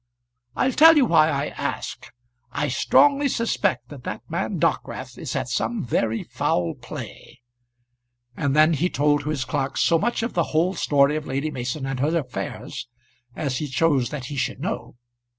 [0.55, 2.07] "I'll tell you why I ask.
[2.51, 7.41] I strongly suspect that that man Dockwrath is at some very foul play."
[8.35, 11.51] And then he told to his clerk so much of the whole story of Lady
[11.51, 12.87] Mason and her affairs
[13.35, 14.95] as he chose that he should know.